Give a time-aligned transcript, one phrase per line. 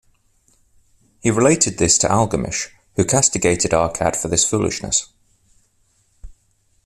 [1.21, 5.13] He related this to Algamish, who castigated Arkad for this foolishness.